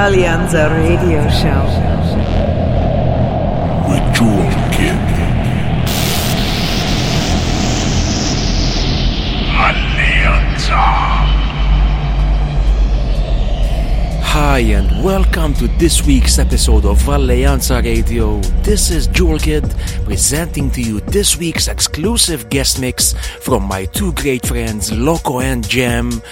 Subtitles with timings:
[0.00, 2.47] Alleanza Radio Show.
[14.40, 18.38] Hi, and welcome to this week's episode of Alleanza Radio.
[18.62, 19.64] This is Jewel Kid
[20.04, 25.68] presenting to you this week's exclusive guest mix from my two great friends, Loco and
[25.68, 26.22] Jam.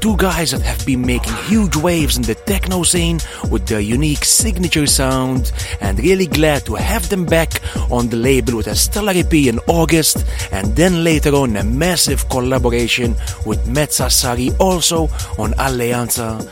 [0.00, 4.24] Two guys that have been making huge waves in the techno scene with their unique
[4.24, 9.12] signature sound, and really glad to have them back on the label with a stellar
[9.14, 13.12] EP in August, and then later on a massive collaboration
[13.46, 15.04] with Mezza Sari also
[15.38, 16.42] on Alleanza.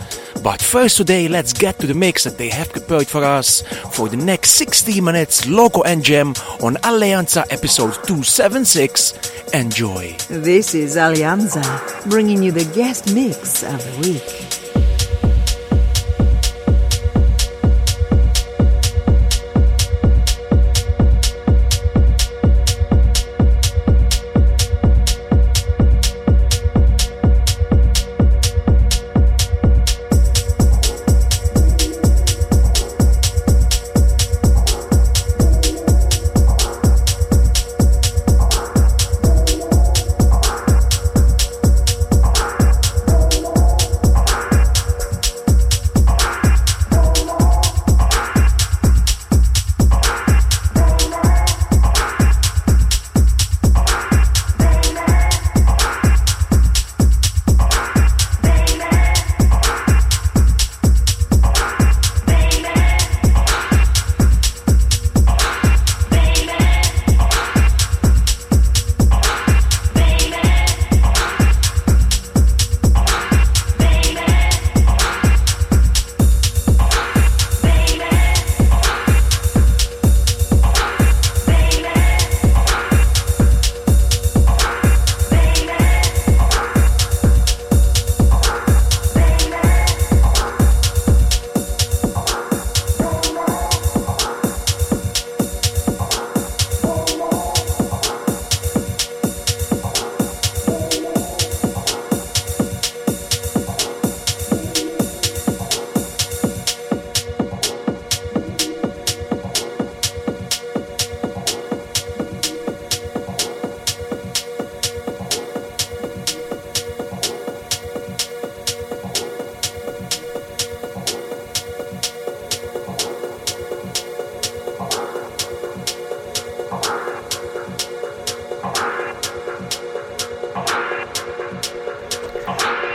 [0.42, 3.62] But first today, let's get to the mix that they have prepared for us
[3.92, 6.28] for the next 60 minutes, Loco and Jam
[6.62, 9.52] on Alleanza episode 276.
[9.52, 10.16] Enjoy.
[10.28, 11.62] This is Alleanza,
[12.08, 14.59] bringing you the guest mix of the week.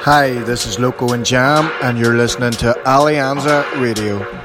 [0.06, 4.45] Hi, this is Loco and Jam, and you're listening to Alleanza Radio.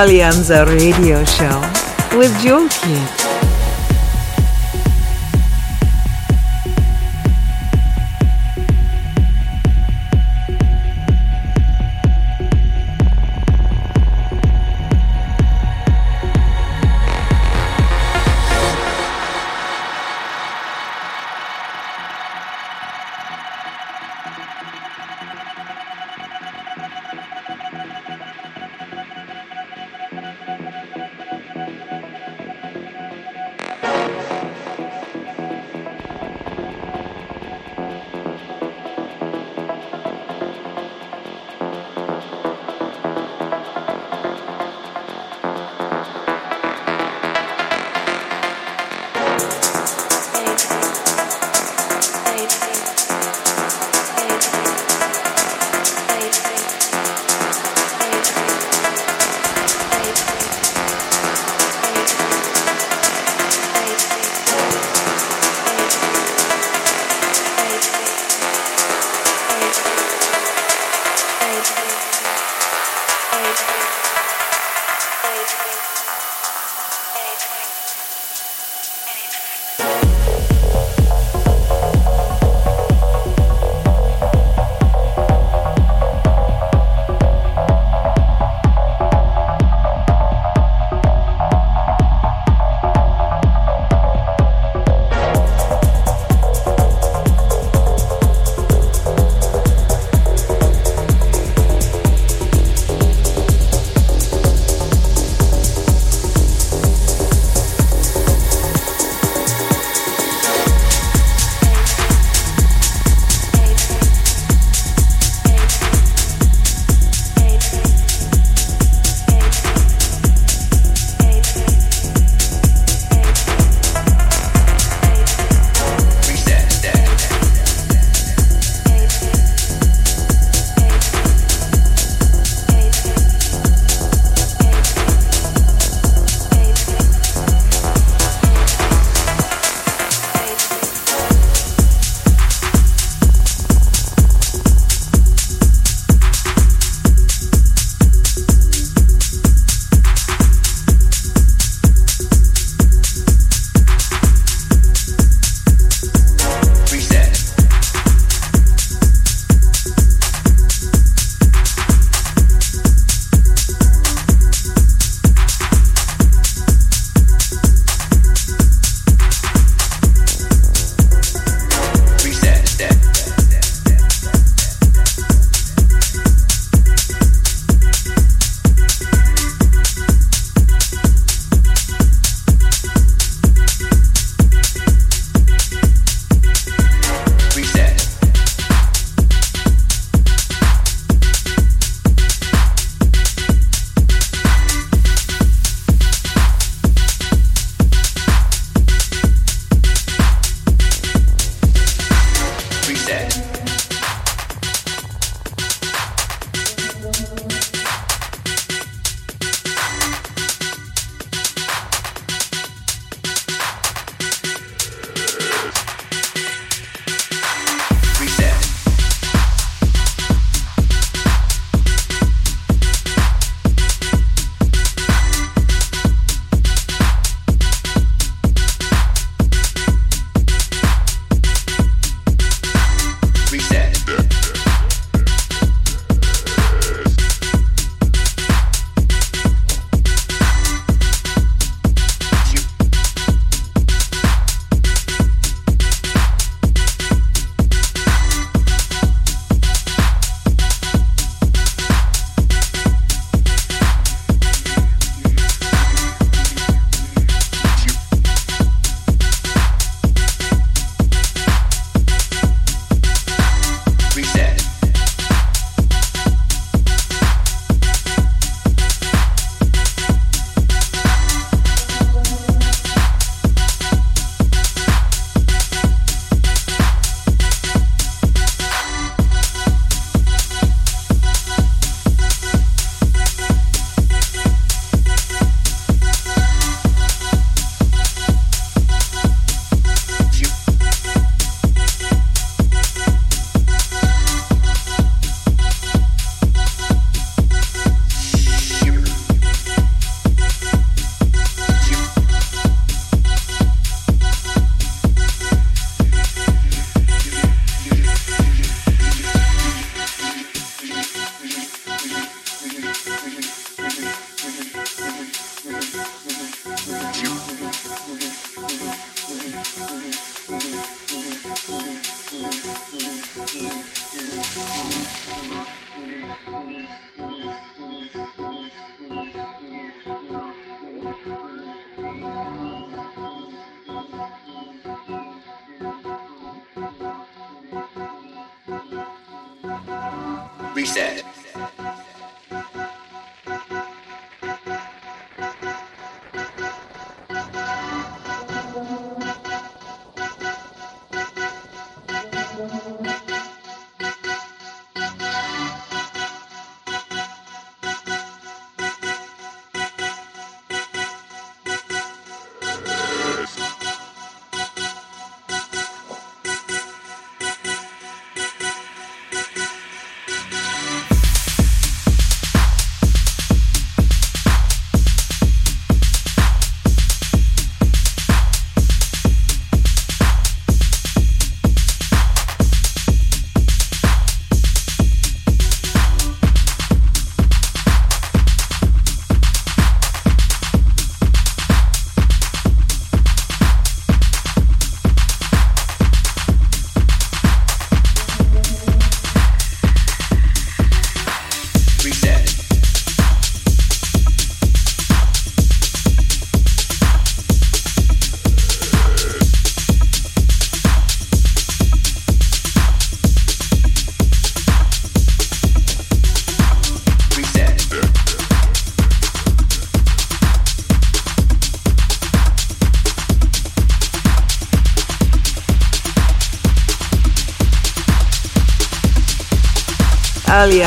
[0.00, 1.60] Alleanza Radio Show
[2.16, 3.19] with Jewel Kid.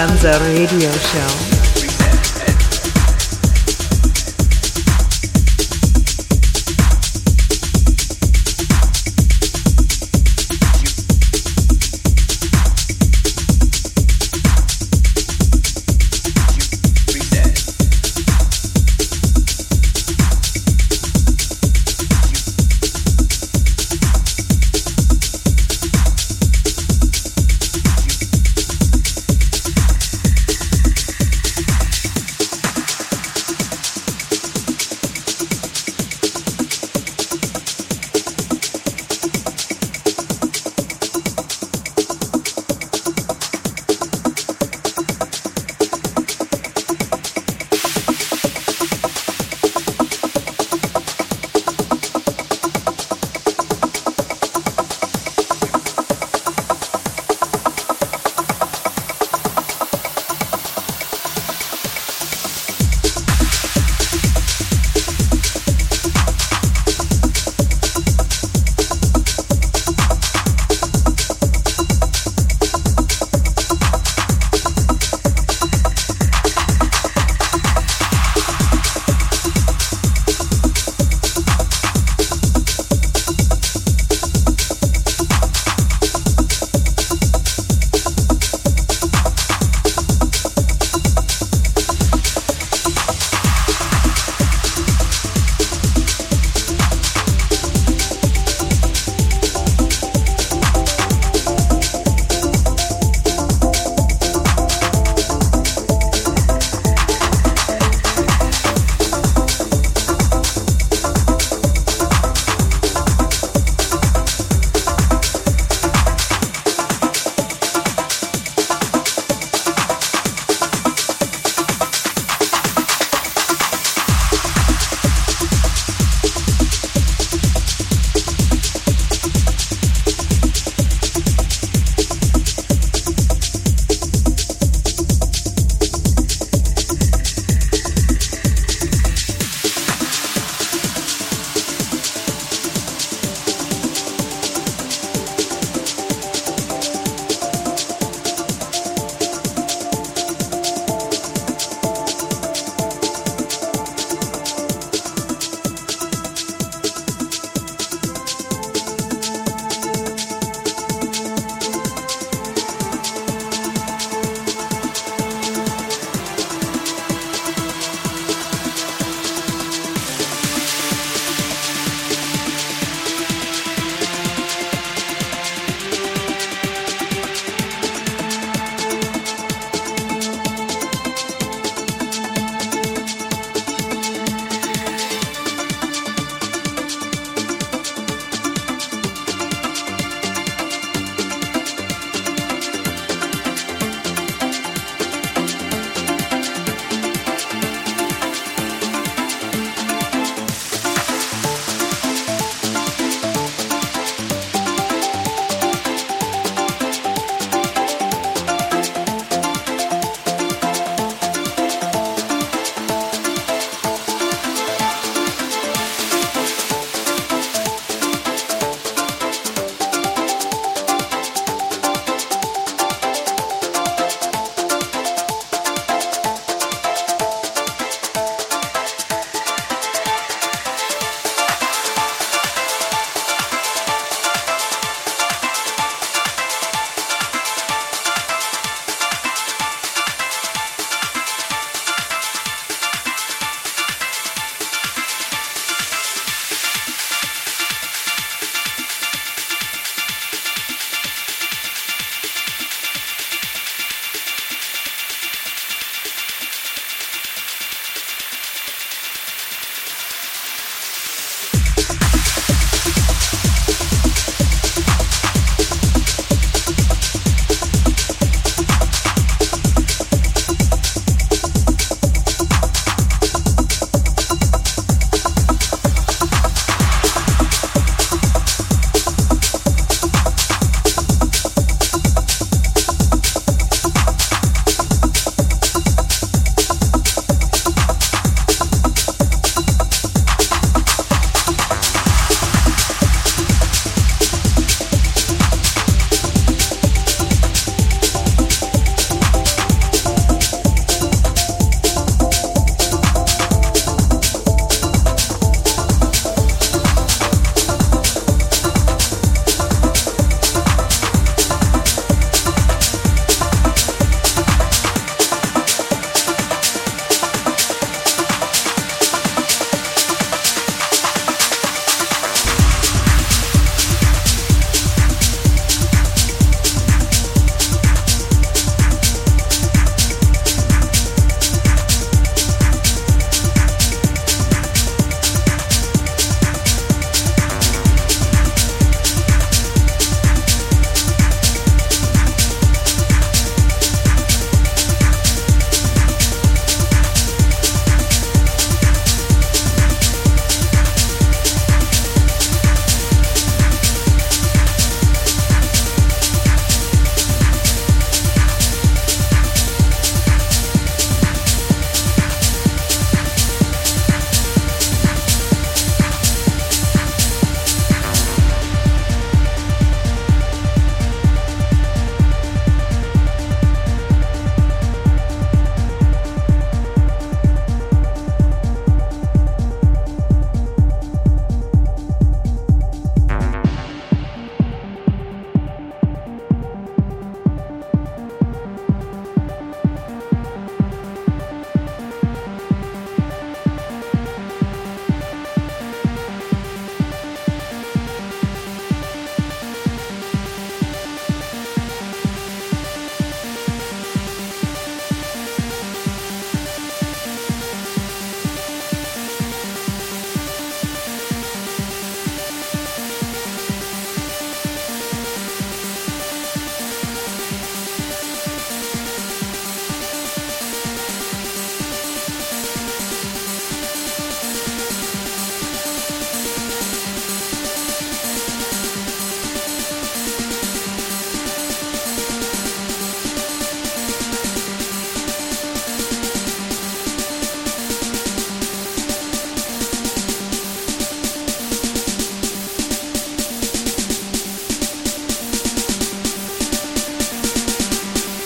[0.04, 1.53] Alleanza Radio Show.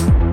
[0.00, 0.29] you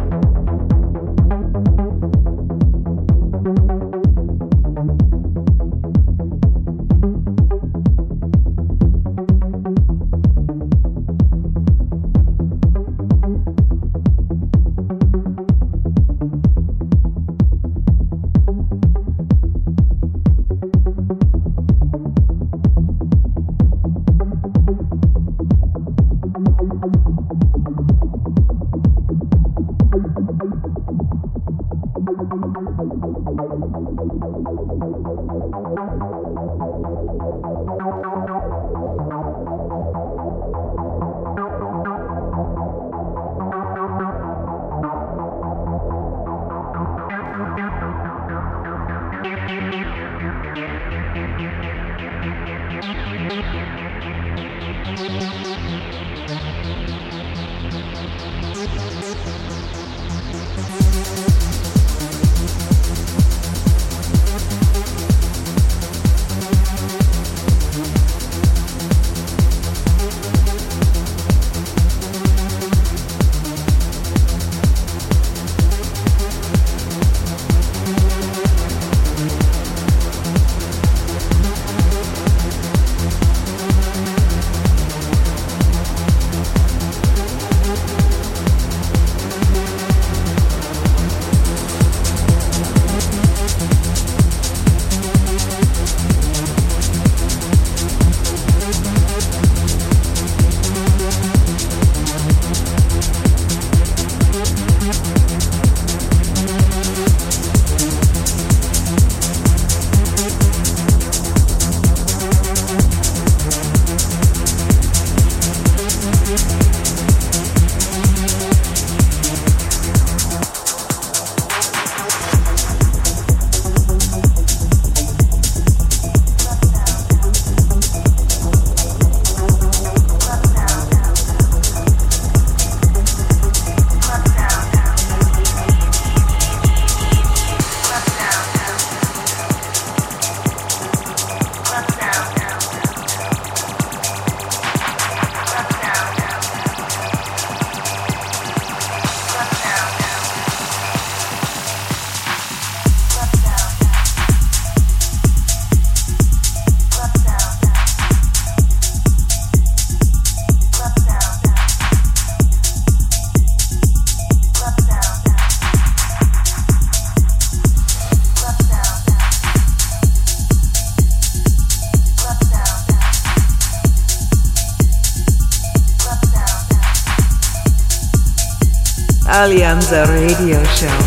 [179.90, 181.07] Alleanza Radio Show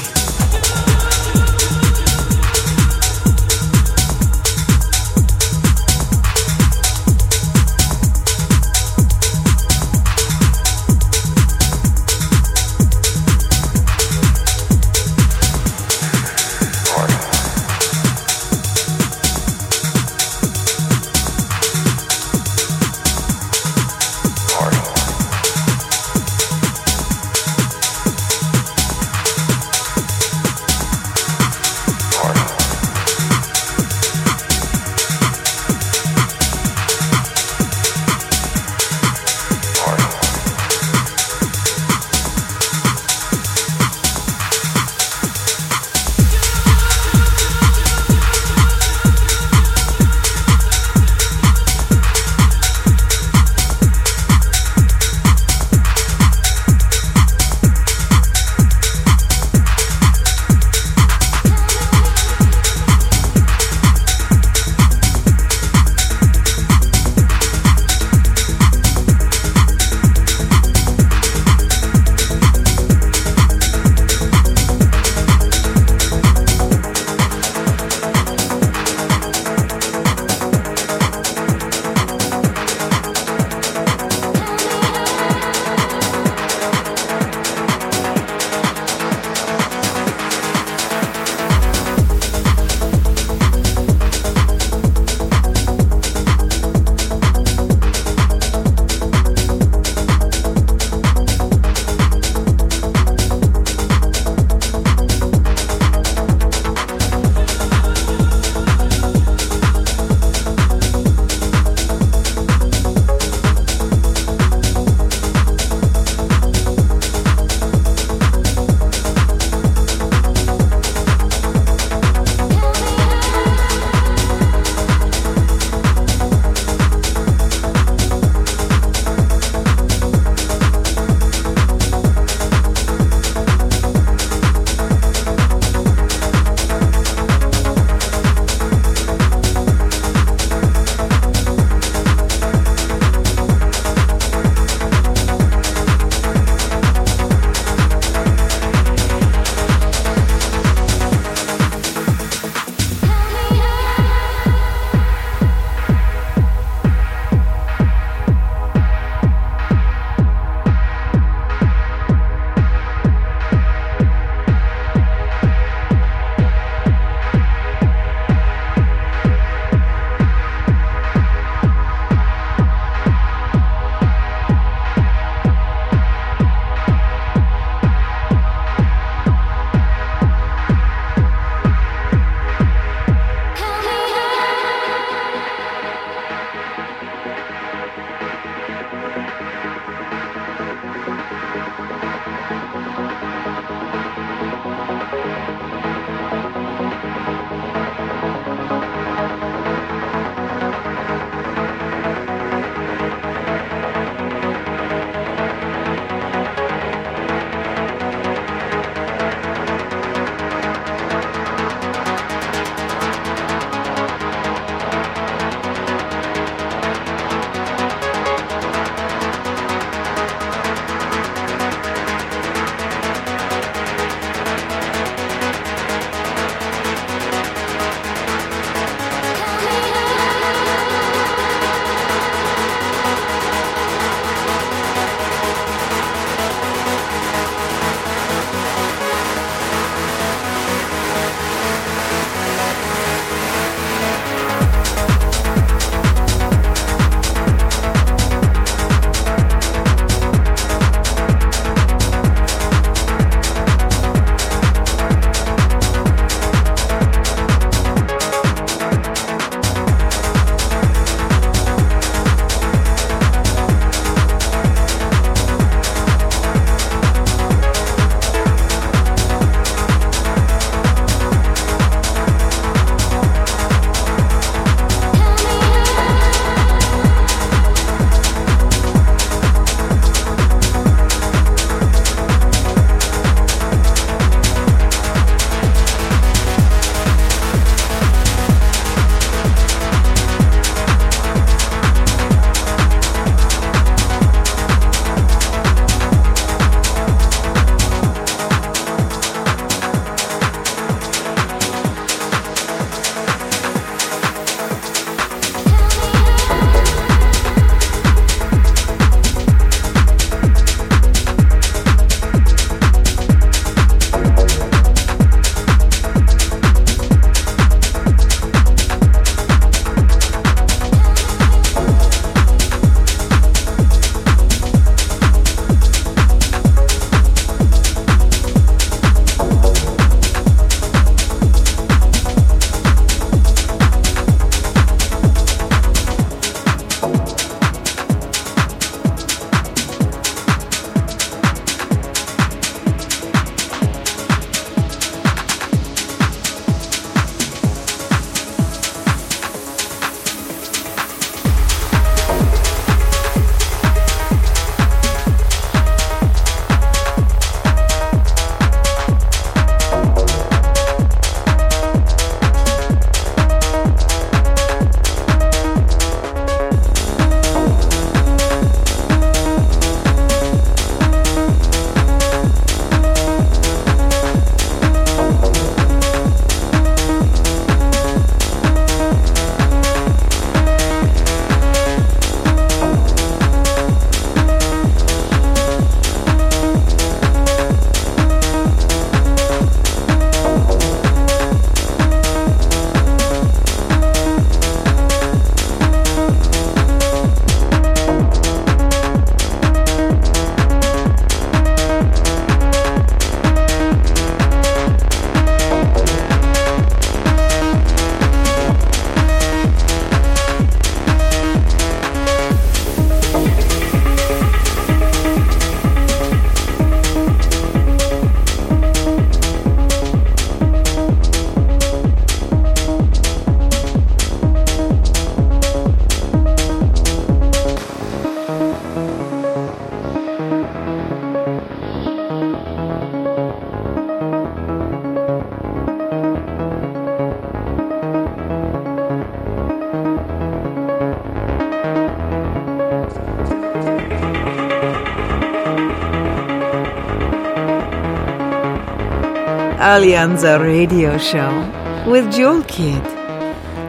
[449.91, 453.03] Alleanza Radio Show with Jewel Kid.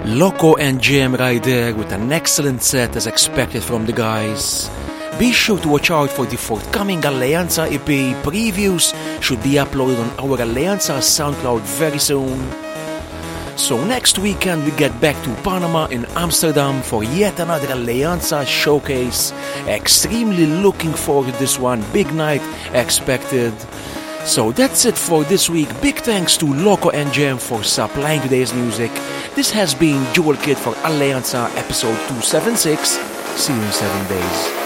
[0.04, 4.68] Loco and Jam right there with an excellent set as expected from the guys.
[5.16, 8.92] Be sure to watch out for the forthcoming Alleanza EP previews
[9.22, 12.50] should be uploaded on our Alleanza SoundCloud very soon.
[13.56, 19.32] So next weekend we get back to Panama in Amsterdam for yet another Alleanza showcase.
[19.68, 21.84] Extremely looking forward to this one.
[21.92, 22.42] Big night
[22.72, 23.54] expected.
[24.24, 25.68] So that's it for this week.
[25.82, 28.90] Big thanks to Loco and Jam for supplying today's music.
[29.34, 32.90] This has been Jewel Kid for Alleanza episode 276.
[33.36, 34.61] See you in seven days.